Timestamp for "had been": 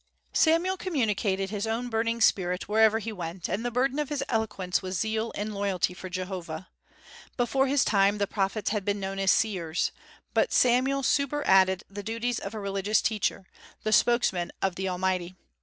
8.71-8.99